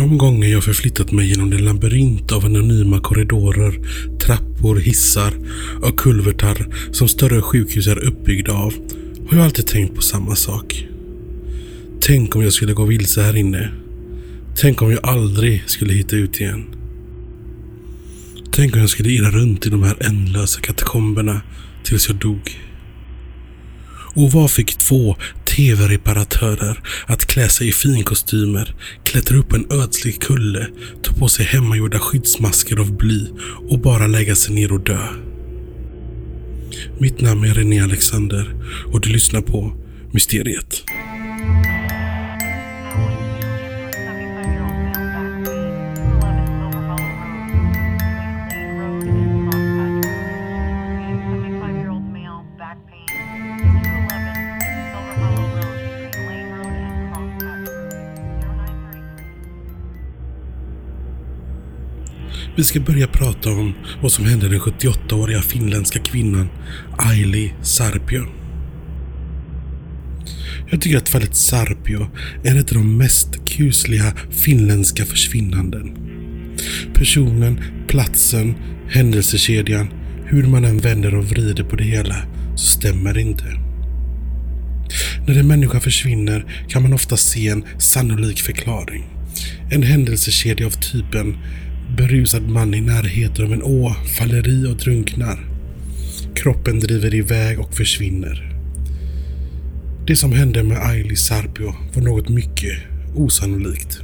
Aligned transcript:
De 0.00 0.18
gånger 0.18 0.48
jag 0.48 0.64
förflyttat 0.64 1.12
mig 1.12 1.28
genom 1.28 1.50
den 1.50 1.64
labyrint 1.64 2.32
av 2.32 2.44
anonyma 2.44 3.00
korridorer, 3.00 3.74
trappor, 4.18 4.76
hissar 4.76 5.34
och 5.82 5.98
kulvertar 5.98 6.66
som 6.92 7.08
större 7.08 7.42
sjukhus 7.42 7.86
är 7.86 7.98
uppbyggda 7.98 8.52
av 8.52 8.74
har 9.28 9.36
jag 9.36 9.44
alltid 9.44 9.66
tänkt 9.66 9.94
på 9.94 10.02
samma 10.02 10.36
sak. 10.36 10.86
Tänk 12.00 12.36
om 12.36 12.42
jag 12.42 12.52
skulle 12.52 12.72
gå 12.72 12.84
vilse 12.84 13.22
här 13.22 13.36
inne. 13.36 13.72
Tänk 14.56 14.82
om 14.82 14.90
jag 14.90 15.06
aldrig 15.06 15.62
skulle 15.66 15.92
hitta 15.92 16.16
ut 16.16 16.40
igen. 16.40 16.66
Tänk 18.52 18.74
om 18.74 18.80
jag 18.80 18.90
skulle 18.90 19.10
irra 19.10 19.30
runt 19.30 19.66
i 19.66 19.70
de 19.70 19.82
här 19.82 19.96
ändlösa 20.00 20.60
katakomberna 20.60 21.40
tills 21.84 22.08
jag 22.08 22.16
dog. 22.16 22.60
Och 24.14 24.32
vad 24.32 24.50
fick 24.50 24.78
två 24.78 25.16
tv-reparatörer 25.60 26.80
att 27.06 27.26
klä 27.26 27.48
sig 27.48 27.68
i 27.68 27.72
finkostymer, 27.72 28.74
klättra 29.04 29.38
upp 29.38 29.52
en 29.52 29.72
ödslig 29.72 30.20
kulle, 30.20 30.66
ta 31.02 31.12
på 31.12 31.28
sig 31.28 31.46
hemmagjorda 31.46 31.98
skyddsmasker 31.98 32.80
av 32.80 32.96
bly 32.96 33.26
och 33.68 33.80
bara 33.80 34.06
lägga 34.06 34.34
sig 34.34 34.54
ner 34.54 34.72
och 34.72 34.80
dö? 34.80 35.06
Mitt 36.98 37.20
namn 37.20 37.44
är 37.44 37.54
René 37.54 37.80
Alexander 37.80 38.54
och 38.92 39.00
du 39.00 39.08
lyssnar 39.08 39.40
på 39.40 39.72
Mysteriet. 40.12 40.82
Vi 62.56 62.64
ska 62.64 62.80
börja 62.80 63.06
prata 63.06 63.50
om 63.50 63.74
vad 64.02 64.12
som 64.12 64.24
hände 64.24 64.48
den 64.48 64.60
78-åriga 64.60 65.42
finländska 65.42 65.98
kvinnan 65.98 66.48
Aili 66.98 67.54
Sarpio. 67.62 68.26
Jag 70.70 70.80
tycker 70.80 70.96
att 70.96 71.08
fallet 71.08 71.36
Sarpio 71.36 72.06
är 72.44 72.58
ett 72.58 72.68
av 72.68 72.74
de 72.74 72.96
mest 72.96 73.44
kusliga 73.46 74.12
finländska 74.30 75.04
försvinnanden. 75.04 75.96
Personen, 76.94 77.60
platsen, 77.88 78.54
händelsekedjan, 78.88 79.88
hur 80.26 80.46
man 80.46 80.64
än 80.64 80.78
vänder 80.78 81.14
och 81.14 81.24
vrider 81.24 81.64
på 81.64 81.76
det 81.76 81.84
hela 81.84 82.16
så 82.56 82.66
stämmer 82.66 83.14
det 83.14 83.20
inte. 83.20 83.44
När 85.26 85.38
en 85.38 85.48
människa 85.48 85.80
försvinner 85.80 86.64
kan 86.68 86.82
man 86.82 86.92
ofta 86.92 87.16
se 87.16 87.48
en 87.48 87.64
sannolik 87.78 88.40
förklaring. 88.40 89.04
En 89.70 89.82
händelsekedja 89.82 90.66
av 90.66 90.70
typen 90.70 91.36
Berusad 92.00 92.48
man 92.48 92.74
i 92.74 92.80
närheten 92.80 93.44
av 93.44 93.52
en 93.52 93.62
å 93.62 93.94
faller 94.18 94.48
i 94.48 94.66
och 94.66 94.76
drunknar. 94.76 95.38
Kroppen 96.34 96.80
driver 96.80 97.14
iväg 97.14 97.60
och 97.60 97.74
försvinner. 97.74 98.56
Det 100.06 100.16
som 100.16 100.32
hände 100.32 100.62
med 100.62 100.78
Aili 100.78 101.16
Sarpio 101.16 101.74
var 101.94 102.02
något 102.02 102.28
mycket 102.28 102.78
osannolikt. 103.14 104.00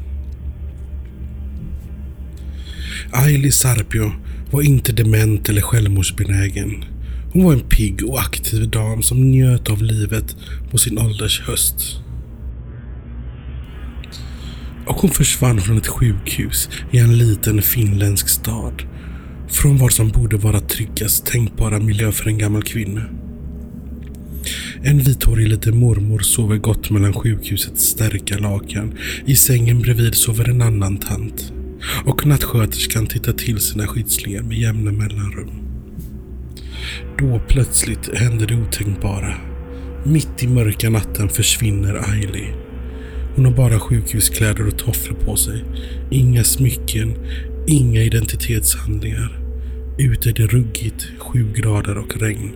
Aili 3.12 3.50
Sarpio 3.50 4.12
var 4.50 4.62
inte 4.62 4.92
dement 4.92 5.48
eller 5.48 5.60
självmordsbenägen. 5.60 6.84
Hon 7.32 7.44
var 7.44 7.52
en 7.52 7.68
pigg 7.68 8.04
och 8.04 8.20
aktiv 8.20 8.70
dam 8.70 9.02
som 9.02 9.30
njöt 9.30 9.70
av 9.70 9.82
livet 9.82 10.36
på 10.70 10.78
sin 10.78 10.98
ålders 10.98 11.40
höst 11.40 12.05
och 14.86 14.96
hon 14.96 15.10
försvann 15.10 15.60
från 15.60 15.78
ett 15.78 15.86
sjukhus 15.86 16.68
i 16.90 16.98
en 16.98 17.18
liten 17.18 17.62
finländsk 17.62 18.28
stad. 18.28 18.82
Från 19.48 19.78
vad 19.78 19.92
som 19.92 20.08
borde 20.08 20.36
vara 20.36 20.60
tryggast 20.60 21.26
tänkbara 21.26 21.78
miljö 21.78 22.12
för 22.12 22.28
en 22.28 22.38
gammal 22.38 22.62
kvinna. 22.62 23.02
En 24.82 24.98
vithårig 24.98 25.48
liten 25.48 25.76
mormor 25.78 26.18
sover 26.18 26.56
gott 26.56 26.90
mellan 26.90 27.12
sjukhusets 27.12 27.84
starka 27.84 28.38
lakan. 28.38 28.94
I 29.24 29.36
sängen 29.36 29.80
bredvid 29.80 30.14
sover 30.14 30.48
en 30.48 30.62
annan 30.62 30.96
tant. 30.96 31.52
Och 32.04 32.26
nattsköterskan 32.26 33.06
tittar 33.06 33.32
till 33.32 33.58
sina 33.58 33.86
skyddslingar 33.86 34.42
med 34.42 34.58
jämna 34.58 34.92
mellanrum. 34.92 35.50
Då 37.18 37.40
plötsligt 37.48 38.18
händer 38.18 38.46
det 38.46 38.54
otänkbara. 38.54 39.34
Mitt 40.04 40.42
i 40.42 40.48
mörka 40.48 40.90
natten 40.90 41.28
försvinner 41.28 42.10
Ailey. 42.10 42.65
Hon 43.36 43.44
har 43.44 43.52
bara 43.52 43.80
sjukhuskläder 43.80 44.66
och 44.66 44.78
tofflor 44.78 45.16
på 45.16 45.36
sig. 45.36 45.64
Inga 46.10 46.44
smycken, 46.44 47.14
inga 47.66 48.02
identitetshandlingar. 48.02 49.40
Ute 49.98 50.28
är 50.28 50.32
det 50.32 50.46
ruggigt, 50.46 51.08
sju 51.18 51.52
grader 51.56 51.98
och 51.98 52.16
regn. 52.16 52.52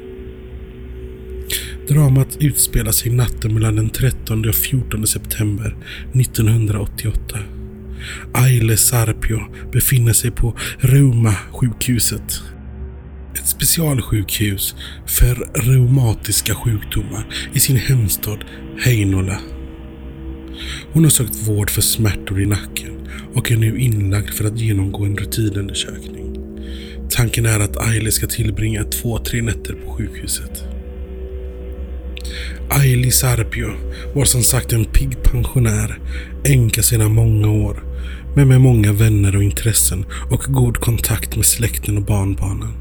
Dramat 1.89 2.37
utspelar 2.41 2.93
sig 2.93 3.13
natten 3.13 3.55
mellan 3.55 3.77
den 3.77 3.91
13 3.91 4.49
och 4.49 4.55
14 4.55 5.07
september 5.07 5.77
1988. 6.15 7.39
Aile 8.33 8.77
Sarpio 8.77 9.41
befinner 9.73 10.13
sig 10.13 10.31
på 10.31 10.57
Reuma 10.79 11.35
sjukhuset. 11.53 12.43
Ett 13.35 13.47
specialsjukhus 13.47 14.75
för 15.07 15.51
reumatiska 15.55 16.55
sjukdomar 16.55 17.27
i 17.55 17.61
sin 17.61 17.77
hemstad 17.77 18.45
Heinola. 18.79 19.39
Hon 20.93 21.05
har 21.05 21.11
sökt 21.11 21.49
vård 21.49 21.71
för 21.71 21.83
smärtor 21.83 22.41
i 22.41 22.47
nacken 22.47 23.09
och 23.35 23.51
är 23.51 23.57
nu 23.57 23.79
inlagd 23.79 24.31
för 24.31 24.45
att 24.45 24.59
genomgå 24.59 25.05
en 25.05 25.17
rutinundersökning. 25.17 26.37
Tanken 27.11 27.47
är 27.47 27.61
att 27.61 27.77
Ailey 27.77 28.13
ska 28.13 28.27
tillbringa 28.27 28.85
två, 28.85 29.19
tre 29.19 29.43
nätter 29.43 29.75
på 29.75 29.93
sjukhuset. 29.93 30.65
Aili 32.71 33.11
Sarpio 33.11 33.71
var 34.15 34.25
som 34.25 34.43
sagt 34.43 34.73
en 34.73 34.85
pigg 34.85 35.23
pensionär, 35.23 35.99
änka 36.45 36.83
sedan 36.83 37.13
många 37.13 37.51
år, 37.51 37.85
men 38.37 38.49
med 38.49 38.61
många 38.61 38.93
vänner 38.93 39.37
och 39.37 39.43
intressen 39.43 40.05
och 40.31 40.41
god 40.41 40.77
kontakt 40.77 41.37
med 41.37 41.45
släkten 41.45 41.97
och 41.97 42.05
barnbarnen. 42.05 42.73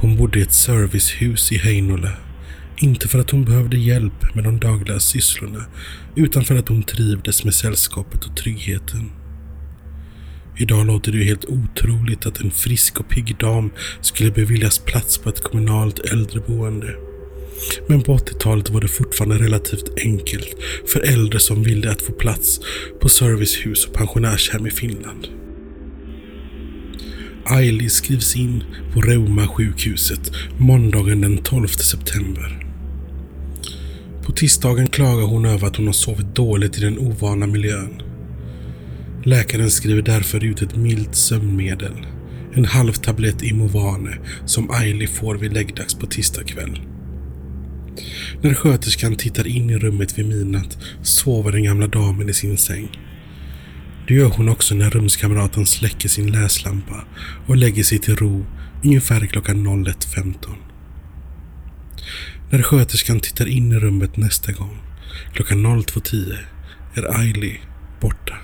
Hon 0.00 0.16
bodde 0.16 0.38
i 0.38 0.42
ett 0.42 0.52
servicehus 0.52 1.52
i 1.52 1.58
Heinola 1.58 2.10
inte 2.82 3.08
för 3.08 3.18
att 3.18 3.30
hon 3.30 3.44
behövde 3.44 3.76
hjälp 3.76 4.34
med 4.34 4.44
de 4.44 4.60
dagliga 4.60 5.00
sysslorna, 5.00 5.64
utan 6.14 6.44
för 6.44 6.56
att 6.56 6.68
hon 6.68 6.82
trivdes 6.82 7.44
med 7.44 7.54
sällskapet 7.54 8.24
och 8.24 8.36
tryggheten. 8.36 9.10
Idag 10.56 10.86
låter 10.86 11.12
det 11.12 11.18
ju 11.18 11.24
helt 11.24 11.44
otroligt 11.44 12.26
att 12.26 12.40
en 12.40 12.50
frisk 12.50 13.00
och 13.00 13.08
pigg 13.08 13.36
dam 13.38 13.70
skulle 14.00 14.30
beviljas 14.30 14.78
plats 14.78 15.18
på 15.18 15.28
ett 15.28 15.42
kommunalt 15.42 15.98
äldreboende. 15.98 16.94
Men 17.88 18.02
på 18.02 18.16
80-talet 18.16 18.70
var 18.70 18.80
det 18.80 18.88
fortfarande 18.88 19.38
relativt 19.44 19.98
enkelt 20.04 20.56
för 20.92 21.00
äldre 21.00 21.40
som 21.40 21.62
ville 21.62 21.90
att 21.90 22.02
få 22.02 22.12
plats 22.12 22.60
på 23.00 23.08
servicehus 23.08 23.86
och 23.86 23.94
pensionärshem 23.94 24.66
i 24.66 24.70
Finland. 24.70 25.28
Aili 27.44 27.88
skrivs 27.88 28.36
in 28.36 28.64
på 28.92 29.00
Reuma 29.00 29.48
sjukhuset 29.48 30.32
måndagen 30.58 31.20
den 31.20 31.38
12 31.38 31.66
september. 31.66 32.69
På 34.30 34.36
tisdagen 34.36 34.88
klagar 34.88 35.26
hon 35.26 35.44
över 35.44 35.66
att 35.66 35.76
hon 35.76 35.86
har 35.86 35.92
sovit 35.92 36.34
dåligt 36.34 36.78
i 36.78 36.80
den 36.80 36.98
ovana 36.98 37.46
miljön. 37.46 38.02
Läkaren 39.24 39.70
skriver 39.70 40.02
därför 40.02 40.44
ut 40.44 40.62
ett 40.62 40.76
milt 40.76 41.14
sömnmedel. 41.14 42.06
En 42.54 42.64
halv 42.64 42.92
tablett 42.92 43.42
Imovane 43.42 44.18
som 44.44 44.70
Ailey 44.70 45.06
får 45.06 45.34
vid 45.34 45.52
läggdags 45.52 45.94
på 45.94 46.06
tisdag 46.06 46.44
kväll. 46.44 46.80
När 48.42 48.54
sköterskan 48.54 49.16
tittar 49.16 49.46
in 49.46 49.70
i 49.70 49.78
rummet 49.78 50.18
vid 50.18 50.28
midnatt 50.28 50.78
sover 51.02 51.52
den 51.52 51.64
gamla 51.64 51.86
damen 51.86 52.28
i 52.28 52.34
sin 52.34 52.56
säng. 52.56 52.88
Det 54.08 54.14
gör 54.14 54.28
hon 54.28 54.48
också 54.48 54.74
när 54.74 54.90
rumskamraten 54.90 55.66
släcker 55.66 56.08
sin 56.08 56.32
läslampa 56.32 57.04
och 57.46 57.56
lägger 57.56 57.82
sig 57.82 57.98
till 57.98 58.16
ro 58.16 58.46
ungefär 58.84 59.26
klockan 59.26 59.66
01.15. 59.66 60.69
När 62.52 62.62
sköterskan 62.62 63.20
tittar 63.20 63.46
in 63.48 63.72
i 63.72 63.78
rummet 63.78 64.16
nästa 64.16 64.52
gång, 64.52 64.78
klockan 65.32 65.66
02.10, 65.66 66.36
är 66.94 67.18
Ailey 67.18 67.56
borta. 68.00 68.34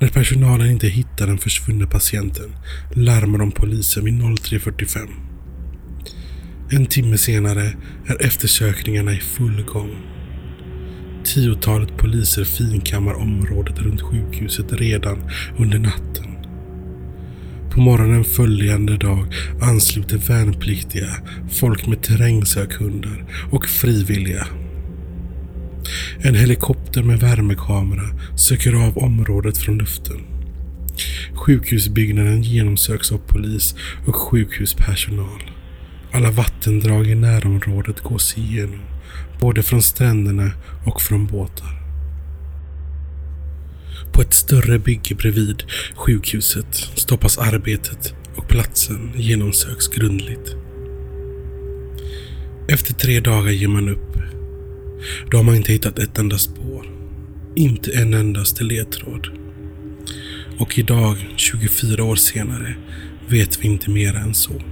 När 0.00 0.08
personalen 0.08 0.70
inte 0.70 0.88
hittar 0.88 1.26
den 1.26 1.38
försvunna 1.38 1.86
patienten 1.86 2.56
larmar 2.94 3.38
de 3.38 3.52
polisen 3.52 4.04
vid 4.04 4.14
03.45. 4.14 5.08
En 6.70 6.86
timme 6.86 7.18
senare 7.18 7.76
är 8.06 8.22
eftersökningarna 8.26 9.12
i 9.12 9.20
full 9.20 9.62
gång. 9.62 9.96
Tiotalet 11.24 11.96
poliser 11.96 12.44
finkammar 12.44 13.14
området 13.14 13.78
runt 13.78 14.02
sjukhuset 14.02 14.72
redan 14.72 15.30
under 15.58 15.78
natten. 15.78 16.33
På 17.74 17.80
morgonen 17.80 18.24
följande 18.24 18.96
dag 18.96 19.34
ansluter 19.60 20.16
värnpliktiga, 20.16 21.08
folk 21.52 21.86
med 21.86 22.02
terrängsökhundar 22.02 23.24
och 23.50 23.66
frivilliga. 23.66 24.46
En 26.22 26.34
helikopter 26.34 27.02
med 27.02 27.20
värmekamera 27.20 28.02
söker 28.36 28.86
av 28.86 28.98
området 28.98 29.58
från 29.58 29.78
luften. 29.78 30.20
Sjukhusbyggnaden 31.34 32.42
genomsöks 32.42 33.12
av 33.12 33.18
polis 33.18 33.74
och 34.06 34.16
sjukhuspersonal. 34.16 35.42
Alla 36.12 36.30
vattendrag 36.30 37.06
i 37.06 37.14
närområdet 37.14 38.00
gås 38.00 38.38
igenom, 38.38 38.80
både 39.40 39.62
från 39.62 39.82
stränderna 39.82 40.50
och 40.86 41.00
från 41.00 41.26
båtar. 41.26 41.83
På 44.14 44.22
ett 44.22 44.34
större 44.34 44.78
bygge 44.78 45.14
bredvid 45.14 45.62
sjukhuset 45.96 46.74
stoppas 46.94 47.38
arbetet 47.38 48.14
och 48.36 48.48
platsen 48.48 49.12
genomsöks 49.16 49.88
grundligt. 49.88 50.56
Efter 52.68 52.94
tre 52.94 53.20
dagar 53.20 53.50
ger 53.50 53.68
man 53.68 53.88
upp. 53.88 54.18
Då 55.30 55.36
har 55.36 55.44
man 55.44 55.56
inte 55.56 55.72
hittat 55.72 55.98
ett 55.98 56.18
enda 56.18 56.38
spår. 56.38 56.86
Inte 57.54 57.92
en 57.92 58.14
endaste 58.14 58.64
ledtråd. 58.64 59.28
Och 60.58 60.78
idag, 60.78 61.34
24 61.36 62.04
år 62.04 62.16
senare, 62.16 62.76
vet 63.28 63.64
vi 63.64 63.66
inte 63.66 63.90
mer 63.90 64.14
än 64.14 64.34
så. 64.34 64.62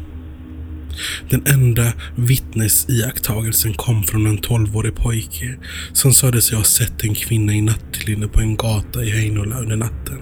Den 1.30 1.46
enda 1.46 1.92
vittnesiakttagelsen 2.16 3.74
kom 3.74 4.04
från 4.04 4.26
en 4.26 4.38
12-årig 4.38 4.94
pojke 4.94 5.56
som 5.92 6.12
sade 6.12 6.42
sig 6.42 6.56
ha 6.56 6.64
sett 6.64 7.04
en 7.04 7.14
kvinna 7.14 7.54
i 7.54 7.60
nattlinne 7.60 8.28
på 8.28 8.40
en 8.40 8.56
gata 8.56 9.04
i 9.04 9.10
Heinola 9.10 9.58
under 9.58 9.76
natten. 9.76 10.18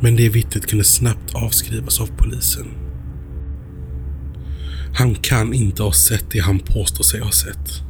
Men 0.00 0.16
det 0.16 0.28
vittnet 0.28 0.66
kunde 0.66 0.84
snabbt 0.84 1.34
avskrivas 1.34 2.00
av 2.00 2.06
polisen. 2.06 2.66
Han 4.94 5.14
kan 5.14 5.54
inte 5.54 5.82
ha 5.82 5.92
sett 5.92 6.30
det 6.30 6.38
han 6.38 6.58
påstår 6.58 7.04
sig 7.04 7.20
ha 7.20 7.30
sett. 7.30 7.82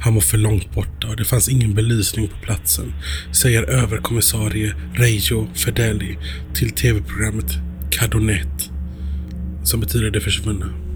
Han 0.00 0.14
var 0.14 0.20
för 0.20 0.38
långt 0.38 0.74
borta 0.74 1.08
och 1.08 1.16
det 1.16 1.24
fanns 1.24 1.48
ingen 1.48 1.74
belysning 1.74 2.28
på 2.28 2.36
platsen, 2.42 2.94
säger 3.32 3.62
överkommissarie 3.62 4.74
Reijo 4.94 5.48
Fedeli 5.54 6.18
till 6.54 6.70
tv-programmet 6.70 7.52
Cadonet, 7.90 8.70
som 9.64 9.80
betyder 9.80 10.10
det 10.10 10.20
försvunna. 10.20 10.87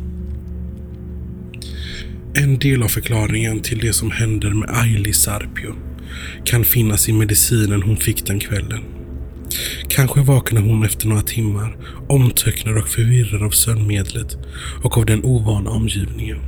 En 2.34 2.58
del 2.58 2.82
av 2.82 2.88
förklaringen 2.88 3.60
till 3.60 3.78
det 3.78 3.92
som 3.92 4.10
händer 4.10 4.50
med 4.50 4.70
Aili 4.70 5.12
Sarpio 5.12 5.74
kan 6.44 6.64
finnas 6.64 7.08
i 7.08 7.12
medicinen 7.12 7.82
hon 7.82 7.96
fick 7.96 8.26
den 8.26 8.40
kvällen. 8.40 8.80
Kanske 9.88 10.20
vaknar 10.20 10.62
hon 10.62 10.84
efter 10.84 11.08
några 11.08 11.22
timmar, 11.22 11.76
omtöcknad 12.08 12.78
och 12.78 12.88
förvirrad 12.88 13.42
av 13.42 13.50
sömnmedlet 13.50 14.36
och 14.82 14.98
av 14.98 15.06
den 15.06 15.24
ovana 15.24 15.70
omgivningen. 15.70 16.38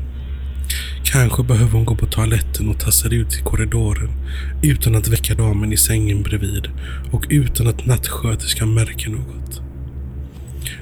Kanske 1.04 1.42
behöver 1.42 1.72
hon 1.72 1.84
gå 1.84 1.96
på 1.96 2.06
toaletten 2.06 2.68
och 2.68 2.80
tassa 2.80 3.08
ut 3.08 3.38
i 3.38 3.42
korridoren 3.42 4.10
utan 4.62 4.94
att 4.94 5.08
väcka 5.08 5.34
damen 5.34 5.72
i 5.72 5.76
sängen 5.76 6.22
bredvid 6.22 6.68
och 7.12 7.26
utan 7.30 7.66
att 7.66 7.86
nattsköterskan 7.86 8.74
märker 8.74 9.10
något. 9.10 9.60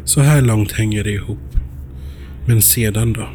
Så 0.05 0.21
här 0.21 0.43
långt 0.43 0.73
hänger 0.73 1.05
det 1.05 1.11
ihop. 1.11 1.57
Men 2.47 2.63
sedan 2.63 3.13
då? 3.13 3.29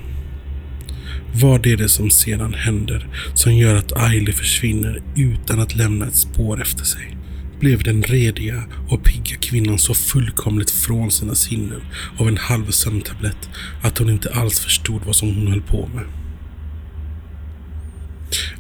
Vad 1.34 1.66
är 1.66 1.78
det 1.78 1.90
som 1.90 2.10
sedan 2.10 2.54
händer 2.54 3.08
som 3.34 3.54
gör 3.54 3.76
att 3.76 3.94
Ailey 3.98 4.34
försvinner 4.34 5.02
utan 5.16 5.60
att 5.60 5.76
lämna 5.76 6.08
ett 6.08 6.16
spår 6.16 6.62
efter 6.62 6.84
sig? 6.86 7.18
Blev 7.60 7.84
den 7.84 8.04
rediga 8.04 8.64
och 8.90 9.04
pigga 9.04 9.36
kvinnan 9.42 9.80
så 9.80 9.94
fullkomligt 9.94 10.72
från 10.72 11.12
sina 11.12 11.36
sinnen 11.36 11.82
av 12.18 12.28
en 12.28 12.38
halv 12.38 12.72
sömntablett 12.72 13.50
att 13.84 13.98
hon 13.98 14.10
inte 14.10 14.34
alls 14.34 14.60
förstod 14.60 15.02
vad 15.06 15.16
som 15.16 15.36
hon 15.36 15.48
höll 15.48 15.62
på 15.62 15.90
med? 15.96 16.06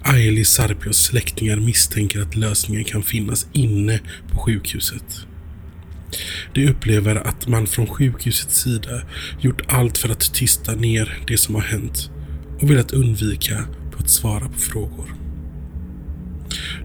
Aili 0.01 0.45
Sarpios 0.45 0.97
släktingar 0.97 1.57
misstänker 1.57 2.21
att 2.21 2.35
lösningen 2.35 2.83
kan 2.83 3.03
finnas 3.03 3.47
inne 3.53 3.99
på 4.31 4.37
sjukhuset. 4.37 5.27
De 6.53 6.69
upplever 6.69 7.15
att 7.15 7.47
man 7.47 7.67
från 7.67 7.87
sjukhusets 7.87 8.61
sida 8.61 9.01
gjort 9.39 9.61
allt 9.67 9.97
för 9.97 10.09
att 10.09 10.33
tysta 10.33 10.75
ner 10.75 11.17
det 11.27 11.37
som 11.37 11.55
har 11.55 11.61
hänt 11.61 12.11
och 12.61 12.71
velat 12.71 12.91
undvika 12.91 13.63
på 13.91 13.99
att 13.99 14.09
svara 14.09 14.49
på 14.49 14.59
frågor. 14.59 15.13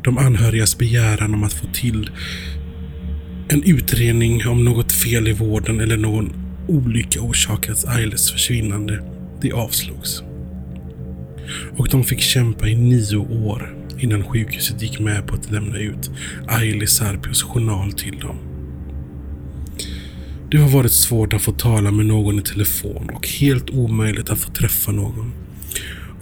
De 0.05 0.19
anhörigas 0.19 0.79
begäran 0.79 1.35
om 1.35 1.45
att 1.45 1.53
få 1.53 1.67
till 1.73 2.11
en 3.49 3.63
utredning 3.63 4.47
om 4.47 4.65
något 4.65 4.93
fel 4.93 5.29
i 5.29 5.33
vården 5.33 5.81
eller 5.81 5.97
någon 5.97 6.33
olycka 6.69 7.21
orsakat 7.21 7.85
Ailes 7.89 8.31
försvinnande, 8.31 9.05
det 9.41 9.53
avslogs. 9.53 10.23
Och 11.77 11.89
de 11.89 12.05
fick 12.05 12.21
kämpa 12.21 12.69
i 12.69 12.75
nio 12.75 13.17
år 13.17 13.77
innan 13.99 14.25
sjukhuset 14.25 14.83
gick 14.83 15.01
med 15.01 15.27
på 15.27 15.35
att 15.35 15.51
lämna 15.51 15.79
ut 15.79 16.11
Aili 16.49 16.87
Sarpios 16.87 17.43
journal 17.43 17.93
till 17.93 18.19
dem. 18.19 18.37
Det 20.51 20.59
har 20.59 20.69
varit 20.69 20.93
svårt 20.93 21.33
att 21.33 21.43
få 21.43 21.53
tala 21.53 21.91
med 21.91 22.07
någon 22.07 22.39
i 22.39 22.43
telefon 22.43 23.11
och 23.15 23.29
helt 23.29 23.71
omöjligt 23.71 24.31
att 24.31 24.39
få 24.39 24.51
träffa 24.51 24.93
någon. 24.93 25.33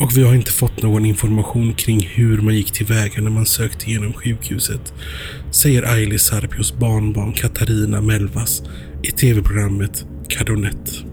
Och 0.00 0.16
vi 0.16 0.22
har 0.22 0.34
inte 0.34 0.52
fått 0.52 0.82
någon 0.82 1.06
information 1.06 1.74
kring 1.74 2.00
hur 2.14 2.40
man 2.40 2.54
gick 2.54 2.72
tillväga 2.72 3.22
när 3.22 3.30
man 3.30 3.46
sökte 3.46 3.90
igenom 3.90 4.12
sjukhuset, 4.12 4.92
säger 5.50 5.82
Aili 5.82 6.18
Sarpios 6.18 6.78
barnbarn 6.78 7.32
Katarina 7.32 8.00
Melvas 8.00 8.62
i 9.02 9.10
tv-programmet 9.10 10.04
Cardonet. 10.28 11.04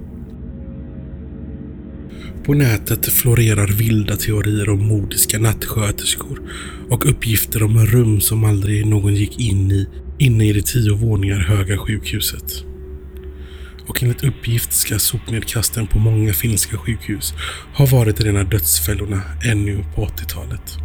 På 2.46 2.54
nätet 2.54 3.06
florerar 3.06 3.68
vilda 3.68 4.16
teorier 4.16 4.70
om 4.70 4.88
mordiska 4.88 5.40
nattsköterskor 5.40 6.42
och 6.90 7.10
uppgifter 7.10 7.64
om 7.64 7.86
rum 7.86 8.22
som 8.22 8.44
aldrig 8.44 8.86
någon 8.86 9.16
gick 9.16 9.40
in 9.40 9.72
i 9.72 9.88
inne 10.20 10.50
i 10.50 10.54
det 10.54 10.66
tio 10.66 10.94
våningar 10.94 11.40
höga 11.40 11.78
sjukhuset. 11.78 12.64
Och 13.88 14.04
enligt 14.04 14.24
uppgift 14.24 14.74
ska 14.74 15.00
sopnedkasten 15.00 15.88
på 15.88 16.00
många 16.00 16.34
finska 16.34 16.78
sjukhus 16.78 17.34
ha 17.74 17.86
varit 17.86 18.22
rena 18.22 18.44
dödsfällorna 18.44 19.22
ännu 19.46 19.86
på 19.96 20.06
80-talet. 20.06 20.78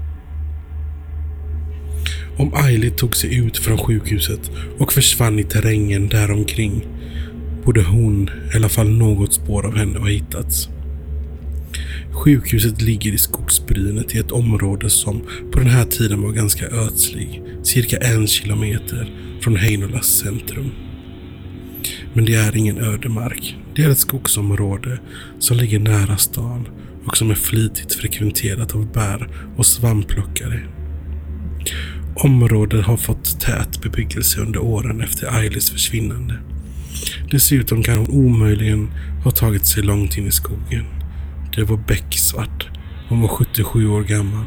Om 2.37 2.55
Aili 2.55 2.91
tog 2.91 3.17
sig 3.17 3.37
ut 3.37 3.59
från 3.59 3.79
sjukhuset 3.79 4.51
och 4.79 4.93
försvann 4.93 5.39
i 5.39 5.45
terrängen 5.45 6.09
däromkring 6.09 6.87
borde 7.65 7.83
hon, 7.83 8.31
i 8.55 8.57
alla 8.57 8.69
fall 8.69 8.91
något 8.91 9.35
spår 9.35 9.67
av 9.67 9.77
henne, 9.77 9.99
ha 9.99 10.09
hittats. 10.09 10.69
Sjukhuset 12.13 12.83
ligger 12.83 13.13
i 13.13 13.19
skogsbrynet 13.19 14.15
i 14.15 14.19
ett 14.19 14.33
område 14.33 14.91
som 14.91 15.23
på 15.53 15.59
den 15.59 15.69
här 15.69 15.85
tiden 15.85 16.23
var 16.23 16.33
ganska 16.33 16.67
ödslig, 16.67 17.43
cirka 17.63 17.97
en 17.97 18.27
kilometer 18.27 19.13
från 19.41 19.57
Heinolas 19.57 20.07
centrum. 20.07 20.71
Men 22.13 22.25
det 22.25 22.35
är 22.35 22.57
ingen 22.57 22.79
ödemark. 22.79 23.57
Det 23.75 23.83
är 23.83 23.91
ett 23.91 23.99
skogsområde 23.99 24.99
som 25.39 25.57
ligger 25.57 25.79
nära 25.79 26.17
stan 26.17 26.69
och 27.07 27.17
som 27.17 27.31
är 27.31 27.35
flitigt 27.35 27.95
frekventerat 27.95 28.75
av 28.75 28.93
bär 28.93 29.29
och 29.57 29.67
svampplockare. 29.67 30.61
Området 32.15 32.85
har 32.85 32.97
fått 32.97 33.41
tät 33.41 33.83
bebyggelse 33.83 34.41
under 34.41 34.61
åren 34.61 35.01
efter 35.01 35.37
Ailis 35.37 35.71
försvinnande. 35.71 36.39
Dessutom 37.31 37.83
kan 37.83 37.99
hon 37.99 38.11
omöjligen 38.11 38.91
ha 39.25 39.31
tagit 39.31 39.67
sig 39.67 39.83
långt 39.83 40.19
in 40.19 40.27
i 40.27 40.33
skogen. 40.33 40.85
Det 41.57 41.65
var 41.65 41.77
becksvart. 41.77 42.69
Hon 43.09 43.21
var 43.21 43.29
77 43.29 43.89
år 43.89 44.03
gammal, 44.03 44.45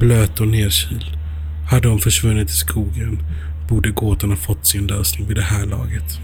blöt 0.00 0.40
och 0.40 0.48
nerkyld. 0.48 1.04
Hade 1.70 1.88
hon 1.88 1.98
försvunnit 1.98 2.50
i 2.50 2.52
skogen 2.52 3.18
borde 3.68 3.90
gåtan 3.90 4.30
ha 4.30 4.36
fått 4.36 4.66
sin 4.66 4.86
lösning 4.86 5.28
vid 5.28 5.36
det 5.36 5.42
här 5.42 5.66
laget. 5.66 6.20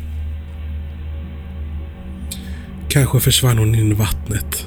Kanske 2.91 3.21
försvann 3.21 3.59
hon 3.59 3.75
in 3.75 3.91
i 3.91 3.95
vattnet. 3.95 4.67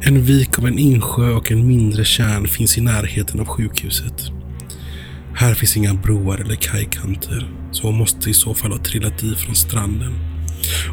En 0.00 0.22
vik 0.22 0.58
av 0.58 0.66
en 0.66 0.78
insjö 0.78 1.32
och 1.32 1.52
en 1.52 1.68
mindre 1.68 2.04
kärn 2.04 2.48
finns 2.48 2.78
i 2.78 2.80
närheten 2.80 3.40
av 3.40 3.46
sjukhuset. 3.46 4.30
Här 5.34 5.54
finns 5.54 5.76
inga 5.76 5.94
broar 5.94 6.38
eller 6.38 6.54
kajkanter, 6.54 7.50
så 7.72 7.86
hon 7.86 7.98
måste 7.98 8.30
i 8.30 8.34
så 8.34 8.54
fall 8.54 8.72
ha 8.72 8.78
trillat 8.78 9.22
i 9.22 9.34
från 9.34 9.54
stranden. 9.54 10.12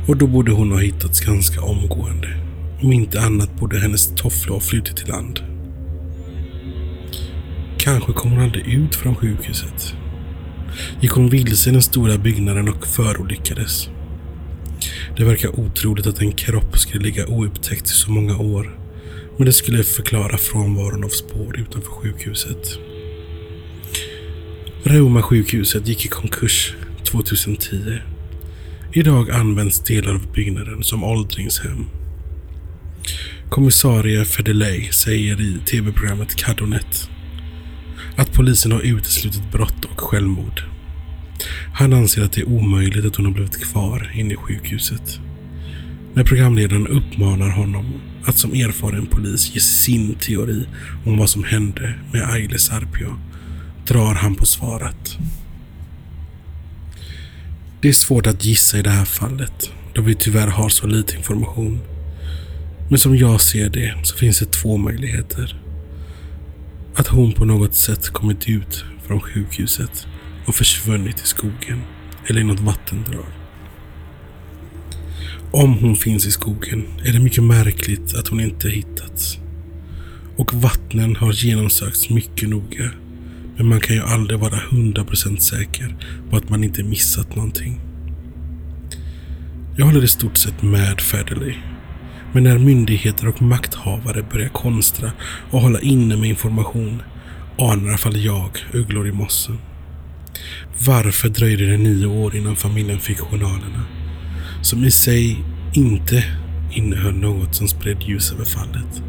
Och 0.07 0.17
då 0.17 0.27
borde 0.27 0.51
hon 0.51 0.71
ha 0.71 0.79
hittats 0.79 1.19
ganska 1.19 1.61
omgående. 1.61 2.27
Om 2.81 2.93
inte 2.93 3.21
annat 3.21 3.59
borde 3.59 3.79
hennes 3.79 4.15
tofflor 4.15 4.53
ha 4.53 4.61
flutit 4.61 4.97
till 4.97 5.07
land. 5.07 5.39
Kanske 7.77 8.13
kom 8.13 8.31
hon 8.31 8.41
aldrig 8.41 8.67
ut 8.67 8.95
från 8.95 9.15
sjukhuset. 9.15 9.95
Gick 11.01 11.11
hon 11.11 11.29
vilse 11.29 11.69
i 11.69 11.73
den 11.73 11.81
stora 11.81 12.17
byggnaden 12.17 12.69
och 12.69 12.87
förolyckades. 12.87 13.89
Det 15.17 15.23
verkar 15.23 15.59
otroligt 15.59 16.07
att 16.07 16.21
en 16.21 16.31
kropp 16.31 16.77
skulle 16.77 17.03
ligga 17.03 17.27
oupptäckt 17.27 17.85
i 17.85 17.89
så 17.89 18.11
många 18.11 18.37
år. 18.37 18.79
Men 19.37 19.45
det 19.45 19.53
skulle 19.53 19.83
förklara 19.83 20.37
frånvaron 20.37 21.03
av 21.03 21.09
spår 21.09 21.59
utanför 21.59 21.91
sjukhuset. 21.91 22.79
Reuma 24.83 25.21
sjukhuset 25.21 25.87
gick 25.87 26.05
i 26.05 26.07
konkurs 26.07 26.75
2010. 27.03 27.97
Idag 28.93 29.31
används 29.31 29.79
delar 29.79 30.13
av 30.13 30.31
byggnaden 30.31 30.83
som 30.83 31.03
åldringshem. 31.03 31.85
Kommissarie 33.49 34.25
Federley 34.25 34.91
säger 34.91 35.41
i 35.41 35.57
tv-programmet 35.65 36.35
Cadonet 36.35 37.09
att 38.17 38.33
polisen 38.33 38.71
har 38.71 38.81
uteslutit 38.81 39.51
brott 39.51 39.85
och 39.85 40.01
självmord. 40.01 40.72
Han 41.73 41.93
anser 41.93 42.23
att 42.23 42.31
det 42.31 42.41
är 42.41 42.49
omöjligt 42.49 43.05
att 43.05 43.15
hon 43.15 43.25
har 43.25 43.33
blivit 43.33 43.63
kvar 43.63 44.11
inne 44.15 44.33
i 44.33 44.37
sjukhuset. 44.37 45.19
När 46.13 46.23
programledaren 46.23 46.87
uppmanar 46.87 47.49
honom 47.49 47.85
att 48.25 48.37
som 48.37 48.53
erfaren 48.53 49.05
polis 49.05 49.55
ge 49.55 49.59
sin 49.59 50.15
teori 50.15 50.67
om 51.05 51.17
vad 51.17 51.29
som 51.29 51.43
hände 51.43 51.93
med 52.11 52.29
Aile 52.29 52.59
Sarpio 52.59 53.15
drar 53.87 54.13
han 54.13 54.35
på 54.35 54.45
svaret. 54.45 55.17
Det 57.81 57.89
är 57.89 57.93
svårt 57.93 58.27
att 58.27 58.45
gissa 58.45 58.77
i 58.77 58.81
det 58.81 58.89
här 58.89 59.05
fallet 59.05 59.71
då 59.93 60.01
vi 60.01 60.15
tyvärr 60.15 60.47
har 60.47 60.69
så 60.69 60.87
lite 60.87 61.15
information. 61.15 61.79
Men 62.89 62.99
som 62.99 63.17
jag 63.17 63.41
ser 63.41 63.69
det 63.69 63.95
så 64.03 64.17
finns 64.17 64.39
det 64.39 64.51
två 64.51 64.77
möjligheter. 64.77 65.61
Att 66.95 67.07
hon 67.07 67.33
på 67.33 67.45
något 67.45 67.75
sätt 67.75 68.09
kommit 68.09 68.49
ut 68.49 68.85
från 69.07 69.21
sjukhuset 69.21 70.07
och 70.45 70.55
försvunnit 70.55 71.21
i 71.23 71.27
skogen 71.27 71.81
eller 72.27 72.41
i 72.41 72.43
något 72.43 72.59
vattendrag. 72.59 73.25
Om 75.51 75.73
hon 75.73 75.95
finns 75.95 76.25
i 76.25 76.31
skogen 76.31 76.85
är 77.05 77.13
det 77.13 77.19
mycket 77.19 77.43
märkligt 77.43 78.15
att 78.15 78.27
hon 78.27 78.39
inte 78.39 78.69
hittats. 78.69 79.37
Och 80.37 80.53
vattnen 80.53 81.15
har 81.15 81.31
genomsökts 81.31 82.09
mycket 82.09 82.49
noga. 82.49 82.89
Men 83.57 83.67
man 83.67 83.79
kan 83.79 83.95
ju 83.95 84.01
aldrig 84.01 84.39
vara 84.39 84.59
100% 84.59 85.37
säker 85.37 85.95
på 86.29 86.37
att 86.37 86.49
man 86.49 86.63
inte 86.63 86.83
missat 86.83 87.35
någonting. 87.35 87.81
Jag 89.77 89.85
håller 89.85 90.03
i 90.03 90.07
stort 90.07 90.37
sett 90.37 90.61
med 90.61 91.01
Federley. 91.01 91.55
Men 92.33 92.43
när 92.43 92.57
myndigheter 92.57 93.27
och 93.27 93.41
makthavare 93.41 94.25
börjar 94.31 94.49
konstra 94.49 95.11
och 95.51 95.61
hålla 95.61 95.79
inne 95.79 96.17
med 96.17 96.29
information 96.29 97.01
anar 97.57 97.85
i 97.85 97.89
alla 97.89 97.97
fall 97.97 98.17
jag 98.17 98.57
ugglor 98.73 99.07
i 99.07 99.11
mossen. 99.11 99.57
Varför 100.85 101.29
dröjde 101.29 101.65
det 101.65 101.77
nio 101.77 102.05
år 102.05 102.35
innan 102.35 102.55
familjen 102.55 102.99
fick 102.99 103.19
journalerna? 103.19 103.83
Som 104.61 104.83
i 104.83 104.91
sig 104.91 105.43
inte 105.73 106.23
innehöll 106.71 107.15
något 107.15 107.55
som 107.55 107.67
spred 107.67 108.03
ljus 108.03 108.31
över 108.31 108.45
fallet. 108.45 109.03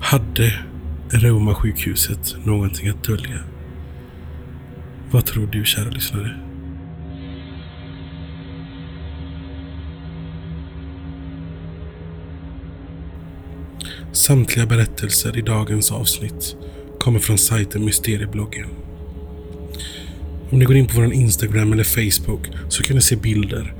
Hade 0.00 0.52
Roma 1.10 1.54
sjukhuset 1.54 2.36
någonting 2.44 2.88
att 2.88 3.04
dölja? 3.04 3.40
Vad 5.10 5.26
tror 5.26 5.46
du 5.46 5.64
kära 5.64 5.90
lyssnare? 5.90 6.36
Samtliga 14.12 14.66
berättelser 14.66 15.38
i 15.38 15.42
dagens 15.42 15.92
avsnitt 15.92 16.56
kommer 17.00 17.18
från 17.18 17.38
sajten 17.38 17.84
Mysteriebloggen. 17.84 18.87
Om 20.50 20.58
ni 20.58 20.64
går 20.64 20.76
in 20.76 20.86
på 20.86 21.00
vår 21.00 21.12
Instagram 21.12 21.72
eller 21.72 21.84
Facebook 21.84 22.48
så 22.68 22.82
kan 22.82 22.96
ni 22.96 23.02
se 23.02 23.16
bilder 23.16 23.74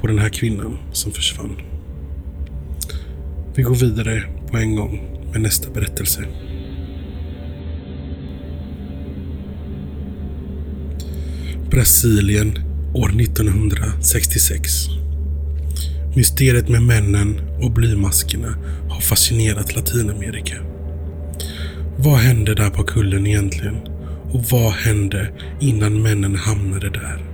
på 0.00 0.06
den 0.06 0.18
här 0.18 0.28
kvinnan 0.28 0.78
som 0.92 1.12
försvann. 1.12 1.56
Vi 3.54 3.62
går 3.62 3.74
vidare 3.74 4.22
på 4.50 4.56
en 4.56 4.76
gång 4.76 5.00
med 5.32 5.40
nästa 5.40 5.70
berättelse. 5.70 6.24
Brasilien 11.70 12.58
år 12.94 13.20
1966. 13.20 14.70
Mysteriet 16.16 16.68
med 16.68 16.82
männen 16.82 17.40
och 17.62 17.70
blymaskerna 17.70 18.56
har 18.88 19.00
fascinerat 19.00 19.76
Latinamerika. 19.76 20.56
Vad 21.98 22.18
hände 22.18 22.54
där 22.54 22.70
på 22.70 22.82
kullen 22.82 23.26
egentligen? 23.26 23.95
Och 24.32 24.44
vad 24.50 24.72
hände 24.72 25.32
innan 25.60 26.02
männen 26.02 26.34
hamnade 26.34 26.90
där? 26.90 27.24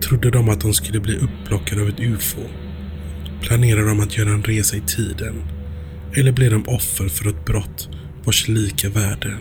Trodde 0.00 0.30
de 0.30 0.48
att 0.48 0.60
de 0.60 0.74
skulle 0.74 1.00
bli 1.00 1.16
upplockade 1.16 1.82
av 1.82 1.88
ett 1.88 2.00
UFO? 2.00 2.40
Planerade 3.42 3.88
de 3.88 4.00
att 4.00 4.18
göra 4.18 4.30
en 4.30 4.42
resa 4.42 4.76
i 4.76 4.80
tiden? 4.80 5.34
Eller 6.16 6.32
blev 6.32 6.50
de 6.50 6.68
offer 6.68 7.08
för 7.08 7.28
ett 7.28 7.44
brott 7.44 7.88
vars 8.24 8.48
lika 8.48 8.88
värde 8.88 9.36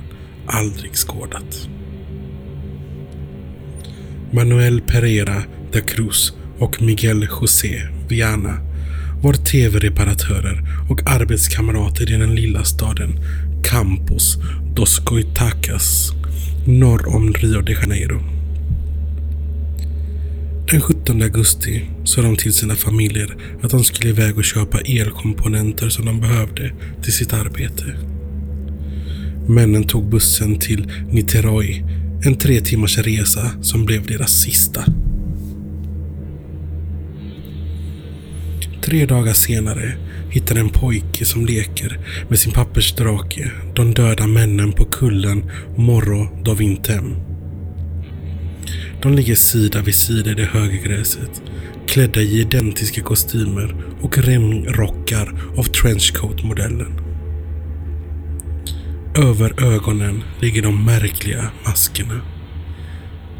aldrig 0.47 0.95
skådat? 0.95 1.69
Manuel 4.31 4.81
Pereira 4.81 5.43
da 5.71 5.81
Cruz 5.81 6.33
och 6.59 6.81
Miguel 6.81 7.27
José 7.41 7.81
Viana 8.07 8.57
var 9.21 9.33
tv-reparatörer 9.33 10.63
och 10.89 11.01
arbetskamrater 11.05 12.11
i 12.11 12.15
den 12.17 12.35
lilla 12.35 12.63
staden 12.63 13.19
Campos 13.63 14.37
dos 14.75 14.99
Coitacas 14.99 16.11
norr 16.67 17.15
om 17.15 17.33
Rio 17.33 17.61
de 17.61 17.73
Janeiro. 17.73 18.19
Den 20.71 20.81
17 20.81 21.21
augusti 21.21 21.85
sa 22.03 22.21
de 22.21 22.35
till 22.35 22.53
sina 22.53 22.75
familjer 22.75 23.35
att 23.61 23.71
de 23.71 23.83
skulle 23.83 24.09
iväg 24.09 24.37
och 24.37 24.43
köpa 24.43 24.79
elkomponenter 24.79 25.89
som 25.89 26.05
de 26.05 26.19
behövde 26.19 26.71
till 27.03 27.13
sitt 27.13 27.33
arbete. 27.33 27.83
Männen 29.47 29.83
tog 29.83 30.09
bussen 30.09 30.59
till 30.59 30.91
Niterói, 31.11 31.83
en 32.25 32.35
tre 32.35 32.61
timmars 32.61 32.97
resa 32.97 33.51
som 33.61 33.85
blev 33.85 34.07
deras 34.07 34.31
sista. 34.31 34.85
Tre 38.85 39.05
dagar 39.05 39.33
senare 39.33 39.97
hittar 40.29 40.55
en 40.55 40.69
pojke 40.69 41.25
som 41.25 41.45
leker 41.45 41.99
med 42.29 42.39
sin 42.39 42.51
pappersdrake 42.51 43.51
de 43.75 43.93
döda 43.93 44.27
männen 44.27 44.71
på 44.71 44.85
kullen 44.85 45.51
Morro 45.77 46.43
do 46.43 46.53
Vintem. 46.53 47.15
De 49.01 49.13
ligger 49.13 49.35
sida 49.35 49.81
vid 49.81 49.95
sida 49.95 50.31
i 50.31 50.33
det 50.33 50.45
höga 50.45 50.75
gräset, 50.75 51.41
klädda 51.87 52.21
i 52.21 52.39
identiska 52.39 53.01
kostymer 53.01 53.75
och 54.01 54.17
remrockar 54.17 55.33
av 55.57 55.63
trenchcoat-modellen. 55.63 56.99
Över 59.15 59.73
ögonen 59.73 60.23
ligger 60.41 60.61
de 60.61 60.85
märkliga 60.85 61.51
maskerna. 61.65 62.21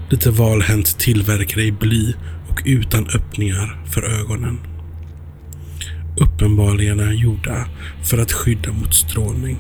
Lite 0.09 0.31
valhänt 0.31 0.99
tillverkade 0.99 1.63
i 1.63 1.71
bly 1.71 2.13
och 2.49 2.61
utan 2.65 3.07
öppningar 3.09 3.85
för 3.91 4.01
ögonen 4.21 4.74
uppenbarligen 6.17 6.99
är 6.99 7.11
gjorda 7.11 7.67
för 8.03 8.17
att 8.17 8.31
skydda 8.31 8.71
mot 8.71 8.93
strålning. 8.93 9.57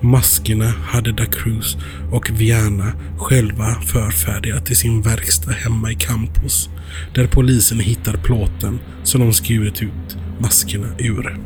Maskerna 0.00 0.64
hade 0.64 1.12
Da 1.12 1.24
Cruz 1.24 1.76
och 2.12 2.30
Viana 2.30 2.92
själva 3.18 3.74
förfärdigat 3.74 4.70
i 4.70 4.74
sin 4.74 5.02
verkstad 5.02 5.52
hemma 5.52 5.92
i 5.92 5.94
Campos, 5.94 6.70
där 7.14 7.26
polisen 7.26 7.80
hittar 7.80 8.16
plåten 8.16 8.78
som 9.02 9.20
de 9.20 9.32
skurit 9.32 9.82
ut 9.82 10.18
maskerna 10.40 10.88
ur. 10.98 11.38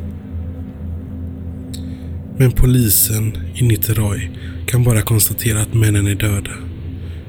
Men 2.37 2.51
polisen 2.51 3.37
i 3.55 3.63
Niterói 3.63 4.29
kan 4.65 4.83
bara 4.83 5.01
konstatera 5.01 5.61
att 5.61 5.73
männen 5.73 6.07
är 6.07 6.15
döda. 6.15 6.51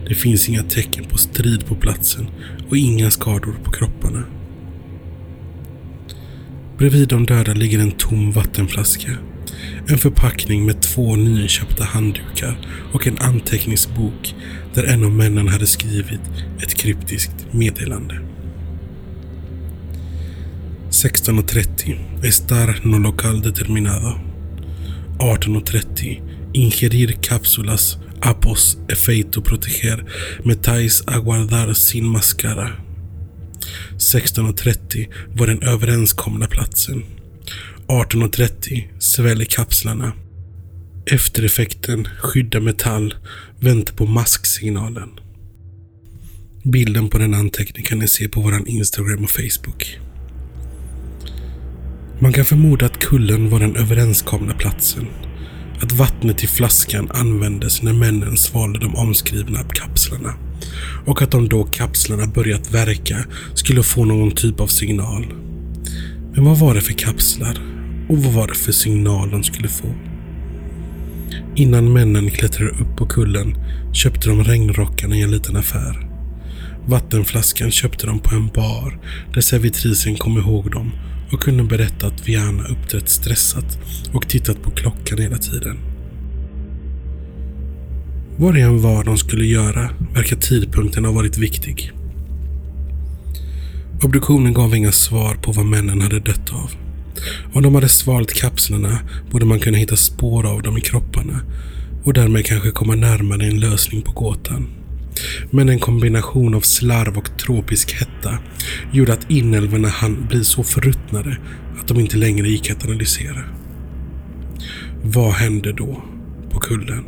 Det 0.09 0.15
finns 0.15 0.49
inga 0.49 0.63
tecken 0.63 1.05
på 1.05 1.19
strid 1.19 1.67
på 1.67 1.75
platsen 1.75 2.27
och 2.69 2.77
inga 2.77 3.11
skador 3.11 3.55
på 3.65 3.71
kropparna. 3.71 4.23
Bredvid 6.79 7.09
de 7.09 7.27
döda 7.27 7.53
ligger 7.53 7.79
en 7.79 7.91
tom 7.91 8.33
vattenflaska. 8.33 9.11
En 9.89 9.99
förpackning 9.99 10.67
med 10.67 10.83
två 10.83 11.17
nyinköpta 11.17 11.85
handdukar 11.85 12.59
och 12.93 13.07
en 13.07 13.19
anteckningsbok 13.19 14.35
där 14.75 14.85
en 14.85 15.05
av 15.05 15.13
männen 15.13 15.49
hade 15.49 15.67
skrivit 15.67 16.21
ett 16.63 16.75
kryptiskt 16.75 17.47
meddelande. 17.51 18.21
16.30 20.91 22.25
Estar 22.25 22.81
no 22.83 22.99
local 22.99 23.43
determinado. 23.43 24.21
18.30 25.19 26.21
Ingerir 26.53 27.09
cápsulas 27.23 27.99
apos 28.21 28.79
efeito 28.89 29.43
proteger 29.43 30.05
metais 30.45 31.03
aguardar 31.07 31.73
sin 31.73 32.05
mascara. 32.05 32.84
16.30 33.99 35.09
var 35.37 35.47
den 35.47 35.63
överenskomna 35.63 36.47
platsen. 36.47 37.05
18.30 37.87 38.85
sväller 38.99 39.45
kapslarna. 39.45 40.13
Eftereffekten 41.07 42.09
skydda 42.19 42.61
metall 42.61 43.15
väntar 43.61 43.95
på 43.95 44.07
masksignalen. 44.07 45.09
Bilden 46.63 47.09
på 47.09 47.19
den 47.19 47.35
anteckningen 47.35 47.89
kan 47.89 47.99
ni 47.99 48.09
se 48.09 48.29
på 48.29 48.41
våran 48.41 48.67
Instagram 48.67 49.25
och 49.25 49.31
Facebook. 49.31 49.99
Man 52.19 52.33
kan 52.33 52.45
förmoda 52.45 52.87
att 52.87 52.99
kullen 52.99 53.51
var 53.51 53.61
den 53.61 53.77
överenskomna 53.77 54.55
platsen. 54.55 55.07
Att 55.81 55.93
vattnet 55.93 56.45
i 56.45 56.47
flaskan 56.47 57.11
användes 57.11 57.83
när 57.83 57.93
männen 57.93 58.37
svalde 58.37 58.79
de 58.79 58.97
omskrivna 58.97 59.63
kapslarna 59.63 60.35
och 61.07 61.23
att 61.23 61.35
om 61.35 61.49
då 61.49 61.65
kapslarna 61.65 62.27
börjat 62.27 62.71
verka 62.75 63.25
skulle 63.55 63.83
få 63.83 64.05
någon 64.05 64.31
typ 64.31 64.61
av 64.61 64.67
signal. 64.67 65.27
Men 66.35 66.45
vad 66.45 66.59
var 66.59 66.75
det 66.75 66.81
för 66.81 66.93
kapslar? 66.93 67.59
Och 68.09 68.19
vad 68.19 68.33
var 68.33 68.47
det 68.47 68.55
för 68.55 68.73
signal 68.73 69.31
de 69.31 69.43
skulle 69.43 69.69
få? 69.69 69.95
Innan 71.57 71.93
männen 71.93 72.31
klättrade 72.31 72.71
upp 72.71 72.97
på 72.97 73.07
kullen 73.07 73.57
köpte 73.93 74.29
de 74.29 74.45
regnrockarna 74.45 75.17
i 75.17 75.23
en 75.23 75.31
liten 75.31 75.57
affär. 75.57 76.11
Vattenflaskan 76.87 77.71
köpte 77.71 78.07
de 78.07 78.19
på 78.19 78.35
en 78.35 78.49
bar 78.49 78.99
där 79.35 79.41
servitrisen 79.41 80.17
kom 80.17 80.39
ihåg 80.39 80.71
dem 80.71 80.93
och 81.33 81.41
kunde 81.41 81.65
berätta 81.65 82.07
att 82.07 82.29
Viana 82.29 82.65
uppträtt 82.69 83.09
stressat 83.09 83.79
och 84.13 84.29
tittat 84.29 84.63
på 84.63 84.71
klockan 84.71 85.19
hela 85.19 85.39
tiden. 85.39 85.79
Vad 88.37 88.55
det 88.55 88.61
än 88.61 88.83
var 88.83 89.05
de 89.05 89.19
skulle 89.19 89.47
göra 89.47 89.91
verkar 90.15 90.37
tidpunkten 90.37 91.05
ha 91.05 91.13
varit 91.13 91.39
viktig. 91.39 91.93
Obduktionen 94.03 94.53
gav 94.55 94.75
inga 94.75 94.93
svar 94.93 95.35
på 95.35 95.53
vad 95.53 95.67
männen 95.67 96.01
hade 96.01 96.21
dött 96.21 96.53
av. 96.53 96.71
Om 97.53 97.63
de 97.63 97.75
hade 97.75 97.89
svalt 97.89 98.33
kapslarna 98.33 98.99
borde 99.31 99.45
man 99.45 99.61
kunna 99.61 99.79
hitta 99.79 99.97
spår 99.97 100.47
av 100.47 100.63
dem 100.63 100.79
i 100.79 100.81
kropparna 100.81 101.41
och 102.05 102.13
därmed 102.13 102.47
kanske 102.47 102.71
komma 102.71 102.95
närmare 102.95 103.47
en 103.47 103.61
lösning 103.61 104.03
på 104.03 104.13
gåtan. 104.13 104.69
Men 105.51 105.69
en 105.69 105.79
kombination 105.79 106.55
av 106.55 106.61
slarv 106.61 107.19
och 107.19 107.39
tropisk 107.39 107.93
hetta 107.93 108.39
gjorde 108.93 109.13
att 109.13 109.31
inälvorna 109.31 109.89
hann 109.89 110.27
bli 110.29 110.45
så 110.45 110.63
förruttnade 110.63 111.04
att 111.81 111.89
de 111.89 112.01
inte 112.01 112.17
längre 112.17 112.49
gick 112.49 112.71
att 112.71 112.85
analysera. 112.85 113.41
Vad 115.03 115.33
hände 115.33 115.73
då 115.73 116.03
på 116.51 116.61
kullen? 116.61 117.05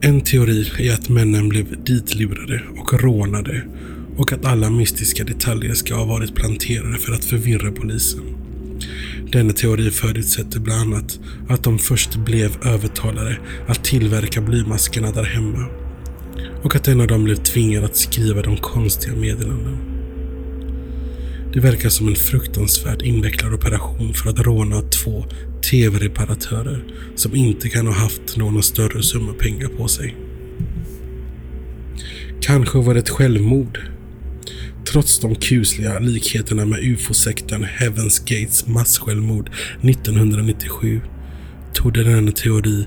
En 0.00 0.20
teori 0.20 0.70
är 0.78 0.94
att 0.94 1.08
männen 1.08 1.48
blev 1.48 1.84
ditlurade 1.84 2.62
och 2.78 3.02
rånade 3.02 3.64
och 4.16 4.32
att 4.32 4.44
alla 4.44 4.70
mystiska 4.70 5.24
detaljer 5.24 5.74
ska 5.74 5.94
ha 5.94 6.04
varit 6.04 6.34
planterade 6.34 6.98
för 6.98 7.12
att 7.12 7.24
förvirra 7.24 7.72
polisen. 7.72 8.24
Denna 9.32 9.52
teori 9.52 9.90
förutsätter 9.90 10.60
bland 10.60 10.80
annat 10.80 11.20
att 11.48 11.64
de 11.64 11.78
först 11.78 12.16
blev 12.16 12.66
övertalade 12.66 13.38
att 13.66 13.84
tillverka 13.84 14.40
blymaskerna 14.40 15.10
där 15.10 15.24
hemma 15.24 15.66
och 16.62 16.76
att 16.76 16.88
en 16.88 17.00
av 17.00 17.06
dem 17.06 17.24
blev 17.24 17.36
tvingad 17.36 17.84
att 17.84 17.96
skriva 17.96 18.42
de 18.42 18.56
konstiga 18.56 19.16
meddelanden. 19.16 19.91
Det 21.52 21.60
verkar 21.60 21.88
som 21.88 22.08
en 22.08 22.16
fruktansvärt 22.16 23.02
invecklad 23.02 23.54
operation 23.54 24.14
för 24.14 24.30
att 24.30 24.38
råna 24.38 24.82
två 24.82 25.24
tv-reparatörer 25.70 26.84
som 27.16 27.34
inte 27.34 27.68
kan 27.68 27.86
ha 27.86 27.94
haft 27.94 28.36
någon 28.36 28.62
större 28.62 29.02
summa 29.02 29.32
pengar 29.32 29.68
på 29.68 29.88
sig. 29.88 30.16
Kanske 32.40 32.78
var 32.78 32.94
det 32.94 33.00
ett 33.00 33.08
självmord 33.08 33.78
Trots 34.92 35.18
de 35.18 35.34
kusliga 35.34 35.98
likheterna 35.98 36.64
med 36.64 36.78
ufo-sekten 36.80 37.64
Heaven's 37.64 38.20
Gates 38.20 38.66
massjälvmord 38.66 39.50
1997 39.82 41.00
torde 41.74 42.04
denna 42.04 42.32
teori 42.32 42.86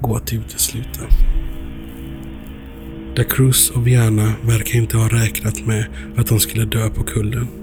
gå 0.00 0.16
att 0.16 0.32
utesluta. 0.32 1.00
Da 3.16 3.24
Cruz 3.24 3.70
och 3.70 3.86
Viana 3.86 4.32
verkar 4.42 4.78
inte 4.78 4.96
ha 4.96 5.08
räknat 5.08 5.66
med 5.66 5.86
att 6.16 6.26
de 6.26 6.40
skulle 6.40 6.64
dö 6.64 6.90
på 6.90 7.04
kullen. 7.04 7.61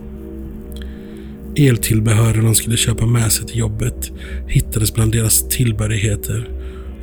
Eltillbehören 1.68 2.46
de 2.46 2.56
skulle 2.56 2.78
köpa 2.78 3.06
med 3.06 3.32
sig 3.32 3.48
till 3.48 3.58
jobbet 3.58 4.12
hittades 4.48 4.94
bland 4.94 5.12
deras 5.12 5.50
tillbehörigheter 5.50 6.50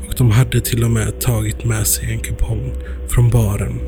och 0.09 0.15
de 0.19 0.31
hade 0.31 0.61
till 0.61 0.85
och 0.85 0.91
med 0.91 1.21
tagit 1.21 1.65
med 1.65 1.87
sig 1.87 2.13
en 2.13 2.21
kupong 2.21 2.73
från 3.09 3.31
baren 3.31 3.81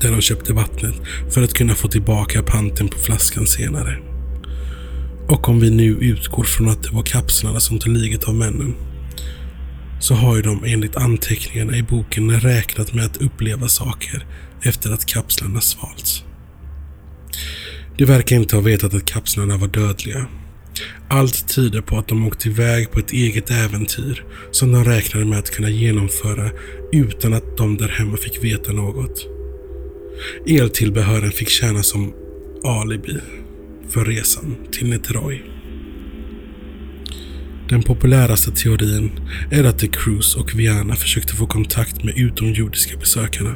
där 0.00 0.10
de 0.10 0.20
köpte 0.20 0.52
vattnet 0.52 0.94
för 1.30 1.42
att 1.42 1.54
kunna 1.54 1.74
få 1.74 1.88
tillbaka 1.88 2.42
panten 2.42 2.88
på 2.88 2.98
flaskan 2.98 3.46
senare. 3.46 3.98
Och 5.28 5.48
om 5.48 5.60
vi 5.60 5.70
nu 5.70 5.84
utgår 5.84 6.44
från 6.44 6.68
att 6.68 6.82
det 6.82 6.90
var 6.90 7.02
kapslarna 7.02 7.60
som 7.60 7.78
tog 7.78 7.96
livet 7.96 8.24
av 8.24 8.34
männen 8.34 8.74
så 10.00 10.14
har 10.14 10.36
ju 10.36 10.42
de 10.42 10.64
enligt 10.64 10.96
anteckningarna 10.96 11.76
i 11.76 11.82
boken 11.82 12.40
räknat 12.40 12.94
med 12.94 13.04
att 13.04 13.16
uppleva 13.16 13.68
saker 13.68 14.26
efter 14.62 14.92
att 14.92 15.06
kapslarna 15.06 15.60
svalts. 15.60 16.24
De 18.00 18.06
verkar 18.06 18.36
inte 18.36 18.56
ha 18.56 18.62
vetat 18.62 18.94
att 18.94 19.04
kapslarna 19.04 19.56
var 19.56 19.68
dödliga. 19.68 20.26
Allt 21.08 21.54
tyder 21.54 21.80
på 21.80 21.98
att 21.98 22.08
de 22.08 22.26
åkte 22.26 22.48
iväg 22.48 22.90
på 22.90 22.98
ett 22.98 23.12
eget 23.12 23.50
äventyr 23.50 24.24
som 24.50 24.72
de 24.72 24.84
räknade 24.84 25.26
med 25.26 25.38
att 25.38 25.50
kunna 25.50 25.70
genomföra 25.70 26.50
utan 26.92 27.34
att 27.34 27.56
de 27.56 27.76
där 27.76 27.88
hemma 27.88 28.16
fick 28.16 28.44
veta 28.44 28.72
något. 28.72 29.26
Eltillbehören 30.46 31.32
fick 31.32 31.48
tjäna 31.48 31.82
som 31.82 32.12
alibi 32.64 33.16
för 33.88 34.04
resan 34.04 34.56
till 34.72 34.88
Neteroy. 34.90 35.42
Den 37.68 37.82
populäraste 37.82 38.50
teorin 38.50 39.10
är 39.50 39.64
att 39.64 39.78
The 39.78 39.88
Cruise 39.88 40.38
och 40.38 40.58
Viana 40.58 40.96
försökte 40.96 41.34
få 41.34 41.46
kontakt 41.46 42.04
med 42.04 42.18
utomjordiska 42.18 42.96
besökarna. 42.96 43.54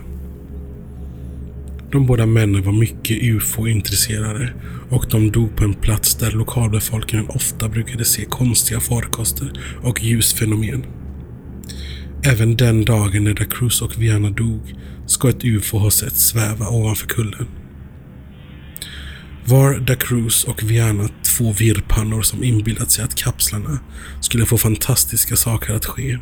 De 1.94 2.06
båda 2.06 2.26
männen 2.26 2.62
var 2.62 2.72
mycket 2.72 3.22
ufo-intresserade 3.22 4.54
och 4.90 5.06
de 5.10 5.30
dog 5.30 5.56
på 5.56 5.64
en 5.64 5.74
plats 5.74 6.14
där 6.14 6.30
lokalbefolkningen 6.30 7.28
ofta 7.28 7.68
brukade 7.68 8.04
se 8.04 8.24
konstiga 8.24 8.80
farkoster 8.80 9.52
och 9.82 10.02
ljusfenomen. 10.02 10.86
Även 12.24 12.56
den 12.56 12.84
dagen 12.84 13.24
när 13.24 13.34
Da 13.34 13.44
Cruz 13.44 13.82
och 13.82 14.02
Viana 14.02 14.30
dog 14.30 14.74
ska 15.06 15.28
ett 15.28 15.44
UFO 15.44 15.78
ha 15.78 15.90
sett 15.90 16.16
sväva 16.16 16.68
ovanför 16.68 17.06
kullen. 17.06 17.46
Var 19.44 19.78
Da 19.78 19.94
Cruz 19.94 20.44
och 20.44 20.62
Viana 20.62 21.08
två 21.22 21.52
virrpannor 21.52 22.22
som 22.22 22.44
inbillat 22.44 22.90
sig 22.90 23.04
att 23.04 23.14
kapslarna 23.14 23.78
skulle 24.20 24.46
få 24.46 24.58
fantastiska 24.58 25.36
saker 25.36 25.74
att 25.74 25.86
ske? 25.86 26.18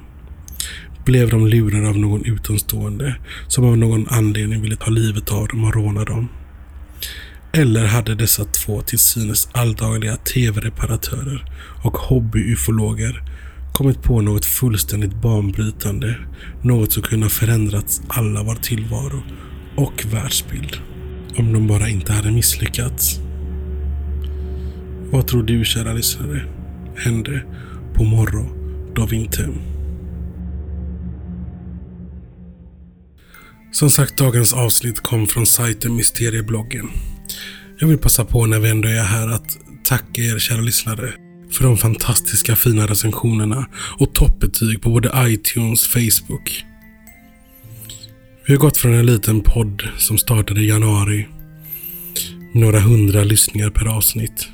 Blev 1.05 1.31
de 1.31 1.47
lurade 1.47 1.89
av 1.89 1.99
någon 1.99 2.25
utomstående 2.25 3.17
som 3.49 3.65
av 3.65 3.79
någon 3.79 4.09
anledning 4.09 4.63
ville 4.63 4.77
ta 4.77 4.91
livet 4.91 5.33
av 5.33 5.49
dem 5.49 5.65
och 5.65 5.75
råna 5.75 6.05
dem? 6.05 6.29
Eller 7.53 7.87
hade 7.87 8.15
dessa 8.15 8.45
två 8.45 8.81
till 8.81 8.99
synes 8.99 9.49
alldagliga 9.53 10.17
tv-reparatörer 10.17 11.45
och 11.85 11.97
hobby-ufologer 11.97 13.23
kommit 13.73 14.03
på 14.03 14.21
något 14.21 14.45
fullständigt 14.45 15.23
banbrytande. 15.23 16.17
Något 16.63 16.93
som 16.93 17.03
kunde 17.03 17.27
ha 17.27 17.31
förändrat 17.31 18.03
alla 18.09 18.43
vår 18.43 18.55
tillvaro 18.55 19.23
och 19.77 20.05
världsbild. 20.13 20.77
Om 21.37 21.53
de 21.53 21.67
bara 21.67 21.89
inte 21.89 22.13
hade 22.13 22.31
misslyckats. 22.31 23.21
Vad 25.11 25.27
tror 25.27 25.43
du 25.43 25.65
kära 25.65 25.93
lyssnare 25.93 26.45
hände 26.97 27.43
på 27.95 28.05
Morro 28.05 28.47
do 28.95 29.07
Vintem? 29.07 29.55
Som 33.73 33.91
sagt, 33.91 34.17
dagens 34.17 34.53
avsnitt 34.53 35.01
kom 35.01 35.27
från 35.27 35.47
sajten 35.47 35.97
Mysteriebloggen. 35.97 36.91
Jag 37.79 37.89
vill 37.89 37.99
passa 37.99 38.25
på 38.25 38.47
när 38.47 38.59
vi 38.59 38.71
ändå 38.71 38.89
är 38.89 39.03
här 39.03 39.29
att 39.29 39.59
tacka 39.85 40.23
er 40.23 40.39
kära 40.39 40.61
lyssnare 40.61 41.13
för 41.51 41.65
de 41.65 41.77
fantastiska 41.77 42.57
fina 42.57 42.87
recensionerna 42.87 43.67
och 43.99 44.15
toppbetyg 44.15 44.83
på 44.83 44.91
både 44.91 45.13
iTunes 45.17 45.87
och 45.87 45.93
Facebook. 45.93 46.65
Vi 48.47 48.53
har 48.53 48.61
gått 48.61 48.77
från 48.77 48.95
en 48.95 49.07
liten 49.07 49.41
podd 49.41 49.83
som 49.99 50.19
startade 50.19 50.61
i 50.61 50.69
januari, 50.69 51.29
några 52.55 52.81
hundra 52.81 53.25
lyssningar 53.25 53.71
per 53.71 53.87
avsnitt, 53.97 54.49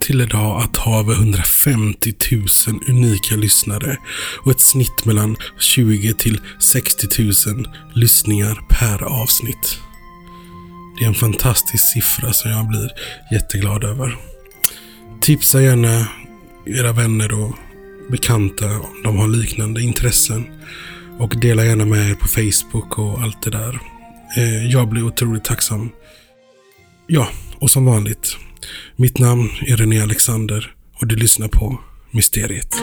till 0.00 0.20
idag 0.20 0.62
att 0.62 0.76
ha 0.76 1.00
över 1.00 1.14
150 1.14 2.14
000 2.32 2.46
unika 2.88 3.36
lyssnare 3.36 3.98
och 4.44 4.50
ett 4.50 4.60
snitt 4.60 5.04
mellan 5.04 5.36
20 5.58 6.14
till 6.14 6.40
60 6.58 7.06
000 7.46 7.68
lyssningar 7.94 8.60
per 8.68 9.02
avsnitt. 9.02 9.78
Det 10.98 11.04
är 11.04 11.08
en 11.08 11.14
fantastisk 11.14 11.84
siffra 11.84 12.32
som 12.32 12.50
jag 12.50 12.68
blir 12.68 12.90
jätteglad 13.32 13.84
över. 13.84 14.16
Tipsa 15.20 15.62
gärna 15.62 16.06
era 16.66 16.92
vänner 16.92 17.32
och 17.32 17.54
bekanta 18.10 18.66
om 18.66 19.02
de 19.04 19.16
har 19.16 19.28
liknande 19.28 19.82
intressen. 19.82 20.46
Och 21.18 21.36
dela 21.40 21.64
gärna 21.64 21.84
med 21.84 22.10
er 22.10 22.14
på 22.14 22.28
Facebook 22.28 22.98
och 22.98 23.22
allt 23.22 23.42
det 23.42 23.50
där. 23.50 23.80
Eh, 24.36 24.66
jag 24.66 24.88
blir 24.88 25.02
otroligt 25.02 25.44
tacksam. 25.44 25.90
Ja, 27.06 27.28
och 27.58 27.70
som 27.70 27.84
vanligt. 27.84 28.36
Mitt 28.96 29.18
namn 29.18 29.50
är 29.66 29.76
René 29.76 30.02
Alexander 30.02 30.74
och 31.00 31.06
du 31.06 31.16
lyssnar 31.16 31.48
på 31.48 31.80
Mysteriet. 32.10 32.74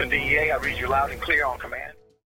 Uh, 0.00 0.08
DEA. 0.10 0.52
I 0.52 0.56
read 0.58 0.78
you 0.78 0.88
loud 0.88 1.10
and 1.10 1.20
clear 1.20 1.44
on 1.44 1.58
command. 1.58 1.97